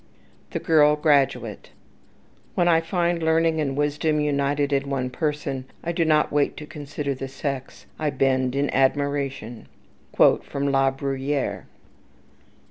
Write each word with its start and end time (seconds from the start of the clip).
The 0.49 0.57
Girl 0.57 0.95
Graduate 0.95 1.69
"When 2.55 2.67
I 2.67 2.81
find 2.81 3.21
learning 3.21 3.61
and 3.61 3.77
wisdom 3.77 4.19
united 4.19 4.73
in 4.73 4.89
one 4.89 5.11
person, 5.11 5.65
I 5.83 5.91
do 5.91 6.03
not 6.05 6.31
wait 6.31 6.57
to 6.57 6.65
consider 6.65 7.13
the 7.13 7.27
sex; 7.27 7.85
I 7.99 8.09
bend 8.09 8.55
in 8.55 8.71
admiration." 8.71 9.67
LA 10.19 10.37
BRUYERE. 10.89 11.67